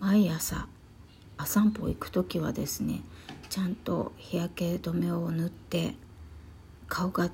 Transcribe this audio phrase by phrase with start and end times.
[0.00, 0.66] 毎朝
[1.36, 3.02] 朝散歩行く時はですね
[3.50, 5.94] ちゃんと日焼け止めを塗って
[6.88, 7.30] 顔が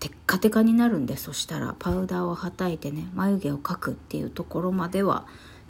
[0.00, 5.26] テッカテカになるんでそしたらパウダーをはたいてね眉毛を描くっていうところまでは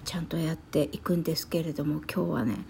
[0.07, 2.65] ちゃんとやっていくんですけれども今日はね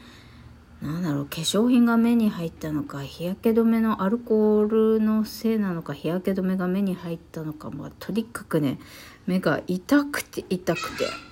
[0.83, 8.81] なんだろう化粧品が目に入ったのか日焼け止めのアルコールのせいなのか日焼け止めが目に入ったのか、まあ、とにかくね
[9.27, 11.30] 目が痛くて痛くて。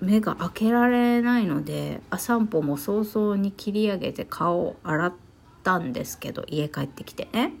[0.00, 5.12] 目が開けられないので散歩も早々に切り上げて顔を洗っ
[5.62, 7.52] たんですけど家帰ってきてね。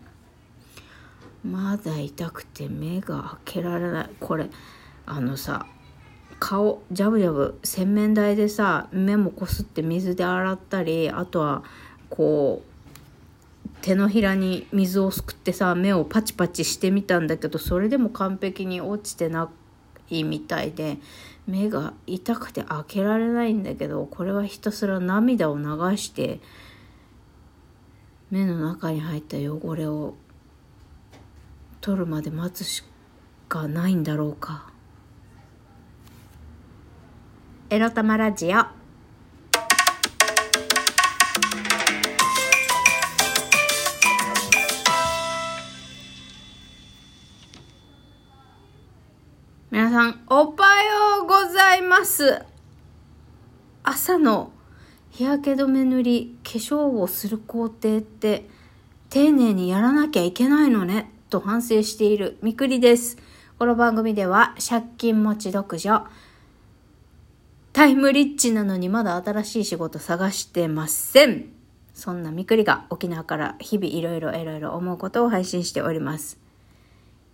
[1.44, 4.10] まだ痛くて目が開けられない。
[4.20, 4.50] これ
[5.06, 5.66] あのさ
[6.38, 11.62] 顔ジャブジャブ洗面台でさ目もこすって水で洗ったりあとは
[12.08, 12.70] こう
[13.82, 19.50] 手のひらに水をすくってさ目をパチパチしてみたんだけどそれでも完璧に落ちてな
[20.08, 20.98] いみたいで
[21.50, 25.64] 目が痛くて開けられないんだけどこれはひたすら涙を流
[25.96, 26.40] して
[28.30, 30.14] 目の中に入った汚れを
[31.80, 32.84] 取るまで待つし
[33.48, 34.70] かないんだろうか。
[37.70, 38.79] エロ玉ラジオ
[52.00, 52.42] ます
[53.82, 54.52] 朝の
[55.10, 58.48] 日焼け止め塗り化粧をする工程って
[59.10, 63.18] 丁寧にやらなきゃいけないのねと反省しているみくりです
[63.58, 66.06] この番組では借金持ち独女
[67.74, 71.52] タイムリッチなのにまだ新しい仕事探してません。
[71.94, 76.36] そんなみくりが沖縄から日々いろいろいろいろ思うことを配信しております。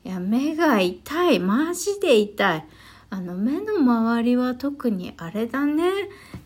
[0.05, 1.41] いや、目が痛い。
[1.41, 2.64] マジで痛い。
[3.09, 5.85] あの、目の周りは特にあれだね。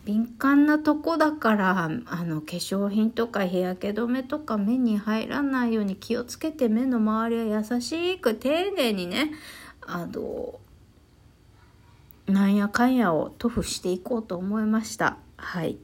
[0.04, 9.32] 敏感なとこだから、あの、化粧品とか日焼け止めとか目に入らないように気をつけて目の周りは優しく丁寧にね、
[9.86, 10.60] あの、
[12.26, 15.16] なんやかんやを塗布していこうと思いました。
[15.36, 15.78] はい。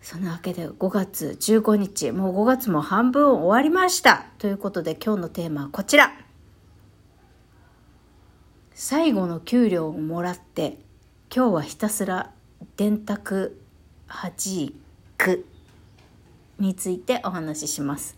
[0.00, 4.26] そんなわけで5月15日もう5月も半分終わりました。
[4.38, 6.12] ということで今日のテーマはこちら。
[8.84, 10.76] 最後の給料をもらって
[11.32, 12.32] 今日はひたすら
[12.76, 13.56] 電卓
[14.08, 14.74] はじ
[15.16, 15.46] く
[16.58, 18.16] についてお話しします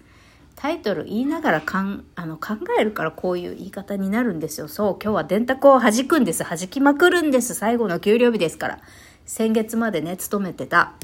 [0.56, 4.68] タイトル言いながらかんあの考えるからこういう言い方になるんですよ。
[4.68, 6.42] そう、今日は電卓を弾くんです。
[6.44, 7.52] 弾きまくるんです。
[7.52, 8.78] 最後の給料日ですから。
[9.26, 10.94] 先月までね、勤めてた、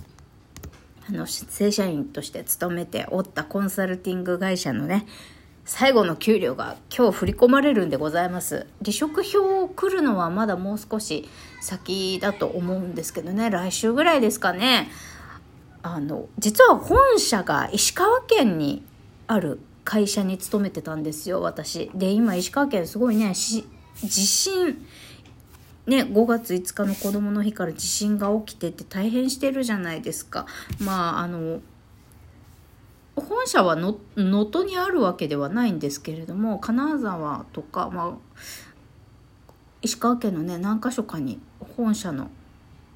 [1.07, 5.05] あの、正社員として勤めておったコンサルティング会社のね、
[5.73, 8.67] 最後の給料が今日振り込まれるんでございます。
[8.83, 11.29] 離職票を来るのはまだもう少し
[11.61, 14.89] 先だと思うんですけどね、来週ぐらいですかね。
[15.85, 18.83] あの、実は本社が石川県に
[19.29, 24.77] ある会社に勤めてたんですよ私で今石川県すごいね地震
[25.87, 30.47] ね5月5日の子供の日から地震が起きてて大変してるじゃないですか
[30.81, 31.61] まああの
[33.21, 38.43] 本社は能登にあるわけではないんですけれども金沢とか、まあ、
[39.83, 41.41] 石川県のね何か所かに
[41.77, 42.31] 本社の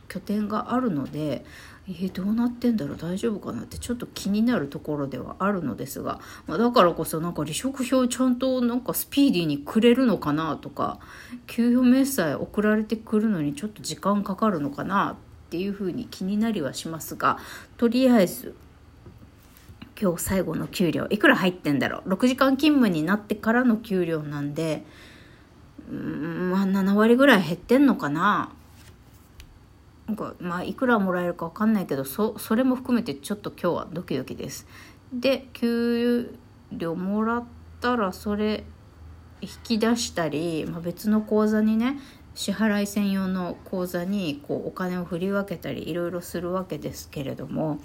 [0.08, 1.44] 拠点があるので
[1.86, 10.98] えー、どうなってんだろう大丈夫かなってちょっと気になるところではあるのですが、まあ、だからこそなんか離職票ちゃんとなんかスピーディーにくれるのかなとか
[11.46, 17.38] 給与明細送られてくるのにちょっと時間かかるのかなっていうふうに気になりはしますが
[17.76, 18.54] とりあえず
[20.00, 24.84] 今日最後の給料いくら入ってんだろう？6時間勤務になってからの給料なんで
[25.90, 28.52] うんまあ7割ぐらい減ってんのかな？
[30.06, 34.66] なんかまあいくらもらえるか分かんないけどそそれも含めてちょっと今日はドキドキです。
[35.12, 36.36] で給
[36.72, 37.44] 料もらっ
[37.80, 38.64] たらそれ
[39.40, 41.98] 引き出したり、まあ、別の口座にね
[42.34, 47.78] 支払い専用の口座にこうお金を振り分けたりいろいろするわけですけれども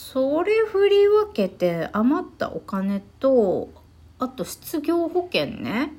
[0.00, 3.68] それ振り分けて余ったお金と
[4.20, 5.92] あと失業保険ね。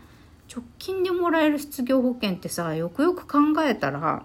[0.50, 4.24] 直近でもらえる失業保険ってさよくよく考えたら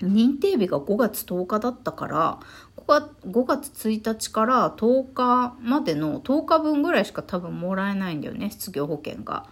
[0.00, 2.40] 認定日が5月10日だったから
[2.88, 9.46] 5月1日から10日までの10日分ぐらいしか多分もらえないんだよね失業保険が。
[9.46, 9.50] っ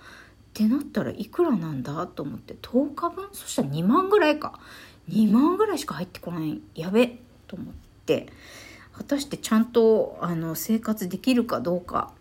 [0.55, 3.29] てなったらいくらなんだと思って10日分？
[3.33, 4.59] そしたら2万ぐらいか。
[5.11, 6.63] 2万ぐらいしか入ってこない。
[6.75, 7.19] やべ。
[7.47, 7.75] と思っ
[8.07, 8.29] て。
[8.97, 12.13] 果たしてちゃんとあの生活できるかどうか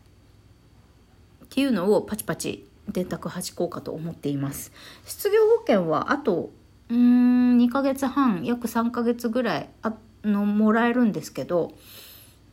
[1.46, 4.72] っていうのをパチパチ電卓8こうかと思っています
[5.06, 6.50] 失業保険はあと
[6.90, 9.94] うん2ヶ月半約3ヶ月ぐらいあ
[10.24, 11.74] のもらえるんですけど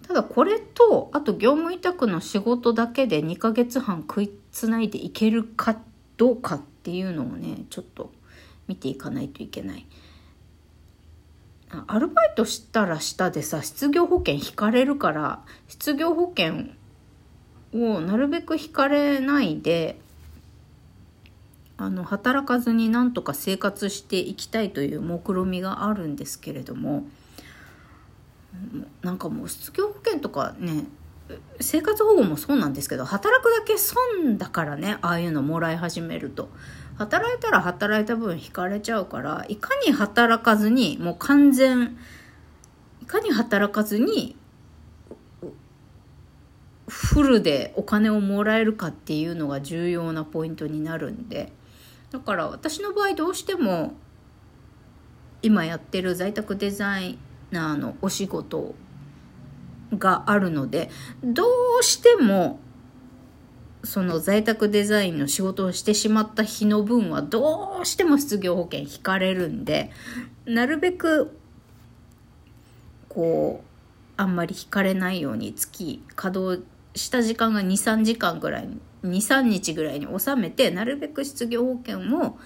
[0.07, 5.81] ただこれとあと業務委託の仕事だけで2ヶ月半食いつないでいけるか
[6.17, 8.13] どうかっていうのをねちょっと
[8.67, 9.87] 見ていかないといけない。
[11.87, 16.65] アルバイトしたら下でさ失業保険引かれるから失業保険
[17.73, 20.01] をなるべく引かれないで
[21.77, 27.05] あの働かずになんとか生活していきたいという目論みがあるんですけれども
[29.03, 30.85] なんかもう失業保険とかね
[31.61, 36.49] 生活保護もそうなんですけど働くだけ損だからねああいうのもらい始めると。
[36.97, 41.97] 働いたら働いた分引かれちゃうからいかに働かずにもう完全
[43.01, 44.37] いかに働かずに
[46.87, 51.53] フルでお金をもらえるかっていうのが重要なポイントになるんで。
[52.11, 53.95] だから私の場合どうしても
[55.43, 57.17] 今やってる在宅デザイ
[57.51, 58.75] ナーのお仕事
[59.99, 60.91] があるので
[61.23, 61.45] ど
[61.81, 62.61] うしても
[63.83, 69.91] その在宅デザインの仕事をしてしまった日の分はどうしても失業保険引かれるんで
[70.45, 71.37] なるべく
[73.09, 73.71] こう
[74.17, 76.63] あんまり引かれないように月稼働
[76.95, 78.69] した時間が23時間ぐらい
[79.03, 82.39] 23日ぐらいに収めてなるべく失業保険を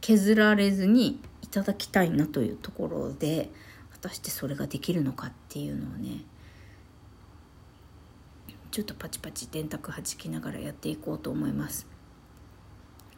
[0.00, 3.50] 削られずにいただきたいなというところで
[4.04, 6.24] 果たしてそれができるのかっていうのをね
[8.70, 11.86] ちょっとパチパチ電卓はじきながらやっていこうと思います。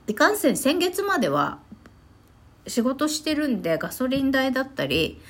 [0.07, 1.59] いかんせん先月までは
[2.69, 5.21] 仕事してるんでガソリン代だったり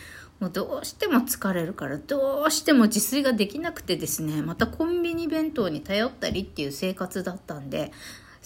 [0.41, 7.93] もうどうしても疲れるからどうしても自炊ができなくてですねまたコンビニ弁当に頼ったりっていう生活だったんで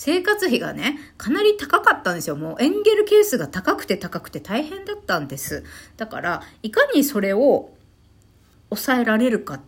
[0.02, 2.35] 生活費がねかなり高かったんですよ。
[2.35, 5.62] もうエンゲル係数が高くて高くて大変だったんです。
[5.99, 7.69] だからいかにそれを
[8.70, 9.61] 抑えられるか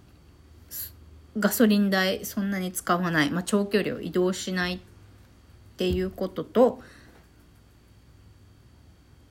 [1.39, 4.77] ガソリン代そんなに使わない、まあ、長距離を移動しない。
[4.77, 4.79] っ
[5.77, 6.81] ていうことと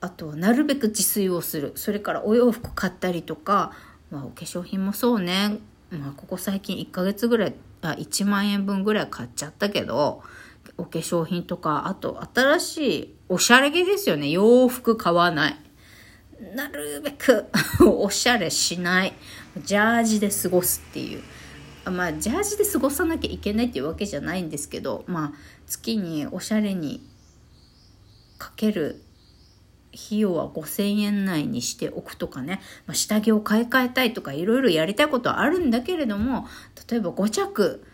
[0.00, 1.72] あとはなるべく自炊をする。
[1.74, 3.72] それからお洋服買ったりとか、
[4.12, 5.58] まあ、お化粧品もそうね、
[5.90, 10.22] まあ、ここ最近1ヶ月ぐらいあ1万円分ぐらい買っちゃったけど
[10.78, 14.28] お化粧品とかあと新しいおしゃれ着ですよね。
[14.28, 15.56] 洋服買わない。
[16.54, 17.46] なるべく
[17.86, 19.12] おしゃれしない。
[19.64, 21.22] ジャージで過ごすっていう。
[21.90, 25.32] まあジャージで過ごさなきゃいけないっていうわけじゃないんですけどまあ
[25.66, 27.02] 月におしゃれに
[28.38, 29.02] かける
[29.94, 36.46] 費用は5,000円内にしておくとかね、まあ、下着を買い替えたいとかいろいろやりたいことはあるんだけれども
[36.88, 37.84] 例えば5着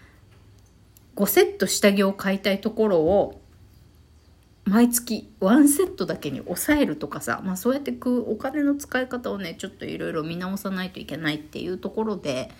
[1.19, 3.41] 5セット下着を買いたいところを
[4.65, 12.51] 毎月ワンセットだけに抑えるとかさ、まあ、そうやってくお金の使い方をねちょっといろいろ見直さないといけないっていうところで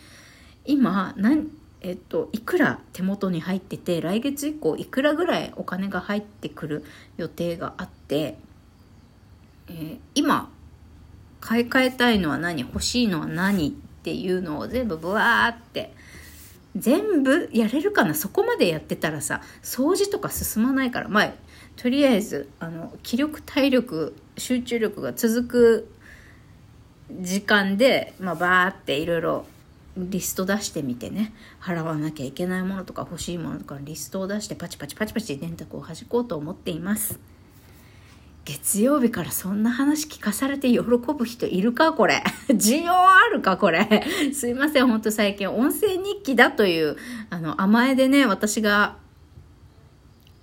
[0.65, 1.47] 今何
[1.81, 6.85] えっと、いくら手元に入ってて来月以降いくらぐらいお金が入ってくる
[7.19, 8.37] 予定があって
[9.69, 10.51] えー、今
[11.41, 15.93] 買い替えたいのは何欲しいのは何っていうのを全部ブワーって
[16.79, 18.15] 全部やれるかな？
[18.15, 21.09] そこまでやってたらさ掃除とか進まないから。
[21.09, 21.33] まあ
[21.77, 25.89] とりあえずあの気力体力集中力が続く
[27.21, 29.47] 時間で、まあ、バーっていろいろ
[29.97, 31.33] リスト出してみてね。
[31.61, 37.19] 払わなきゃいけないものとか欲しいものとかリストを出してパチパチパチパチ電卓を弾こうと思っています。
[38.49, 41.93] 月曜日からそんな話聞かされて喜ぶ人いるか？
[41.93, 42.25] これ。
[42.49, 43.59] 需要あるか？
[43.59, 44.07] これ。
[44.33, 46.97] すいません、ほんと最近音声日記だという、
[47.29, 48.97] あの、甘えでね、私が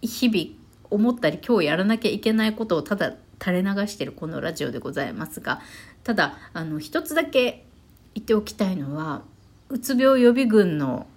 [0.03, 0.55] 日々
[0.91, 5.61] 思ったり今日やらなきゃいけないことをただ垂れ流してるこのラジオでございますが、
[6.03, 7.65] ただ、あの、一つだけ
[8.13, 9.23] 言っておきたいのは、
[9.69, 11.07] うつ病予備軍の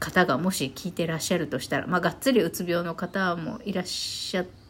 [0.00, 4.64] 方がもし聞いてらっしゃるとしたら、まあ、がっつりうつ病の方もいらっしゃって、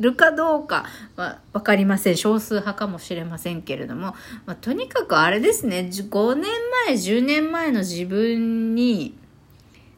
[0.00, 2.16] るかどうかは分かりません。
[2.16, 4.14] 少数派かもしれませんけれども、
[4.46, 6.44] まあ、とにかくあれですね、5年
[6.86, 9.14] 前、10年前の自分に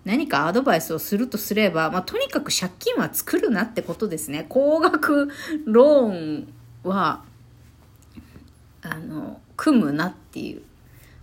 [0.05, 4.45] 何かアドバイスをするとすれば、まあ、とにかく借金は作るなってことですね。
[4.49, 5.29] 高額
[5.65, 7.23] ローンは、
[8.83, 10.63] あの、組むなっていう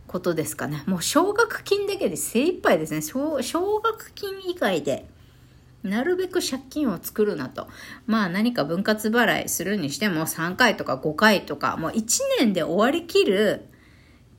[0.07, 0.83] ことですかね。
[0.88, 3.01] もう奨学金だけで精一杯ですね。
[3.01, 5.05] 奨学金以外で。
[5.83, 7.67] なるべく借金を作るなと。
[8.05, 13.65] まあ何か分割払いするにしても3回とか5回とか、もう1年で終わりきる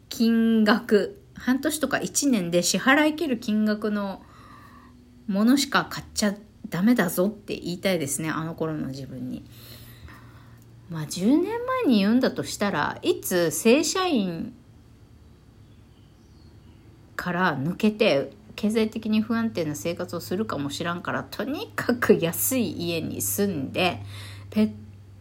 [0.08, 4.22] 金額、半年とか1年で支払い切る金額の
[5.26, 6.34] ものしか買っちゃ
[6.68, 9.44] ダメだぞって言いたいですね、あの頃の自分に。
[10.90, 14.52] まあ10年前に言うんだとしたらいつ正社員
[17.16, 24.02] から抜けて経済的に不安定な生活をするかもしらんからとにかく安い家に住んで
[24.50, 24.72] ペッ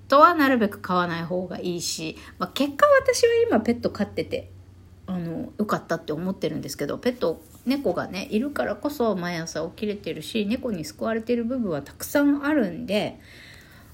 [0.08, 4.52] トはなるべく飼わない方がいいし、まあ、結果私は今ペット飼ってて
[5.08, 13.20] あのよかったって思ってるんですけどペット猫がねいるからこそ毎朝起きれてるし猫に救われてる部分はたくさんあるんで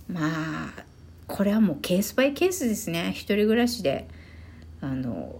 [0.07, 0.83] まあ
[1.27, 3.11] これはもうケースバイケースですね。
[3.11, 4.07] 一人暮らしで
[4.81, 5.39] あの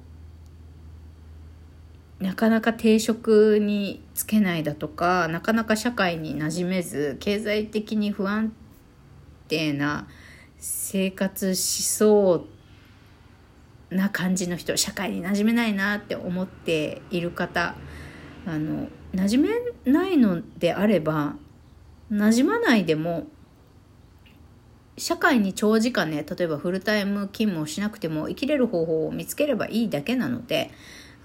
[2.19, 8.53] なかなか定職につけないだとかなかなか社会に馴染めず経済的に不安
[9.47, 10.07] 定な
[10.57, 12.45] 生活しそ
[13.91, 17.75] うな感じの人社会に馴染めないなって思っている方
[18.45, 19.49] あの馴染
[19.85, 21.35] めないのであれば
[22.11, 23.27] 馴染まないでも
[24.97, 30.71] 社会に長時間ね例えばフルタイム勤務をしなくても生きれる方法を見つければいいだけなので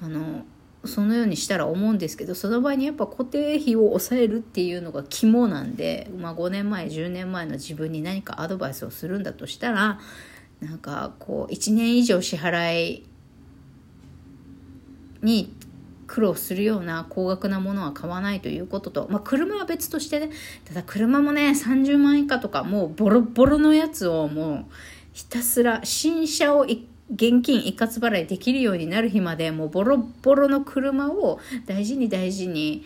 [0.03, 0.45] あの
[0.85, 10.01] そのようにしたら思うんですけどその場合にやっぱ固定費を抑えるっていうのが肝なんで、まあ、5年前10年前の自分に何かアドバイスをするんだとしたら
[10.61, 13.07] なんかこう1年以上支払い
[15.23, 15.55] に
[16.07, 20.31] 苦労するような高額なものは買わないということと、まあ、車は別としてね
[20.65, 24.65] ただ車もね30万以下とかもうボロボロのやつをもう
[25.13, 26.81] ひたすら新車を1
[27.13, 32.85] 現金一括払いできるようになる日までもうボロボロの車を大事に大事に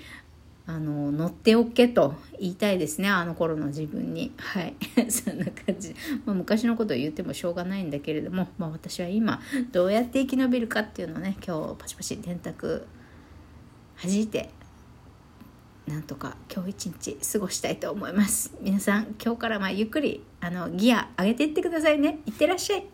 [0.66, 4.32] あの乗っておけと言いたいですねあの頃の自分に。
[4.38, 4.74] はい。
[5.10, 9.40] そんな感じ、まあ、昔のことを言ってもしょうがないんだけれども、まあ、私は今
[9.72, 12.86] どうやって生き延びるかっていうのをね今日パチパチ電卓
[14.02, 14.48] 弾いて
[15.86, 18.54] なんとか今日一日過ごしたいと思います。
[18.62, 22.20] 皆さん今日からまあゆっくりあのギア上げていってくださいね。
[22.24, 22.93] いってらっしゃい。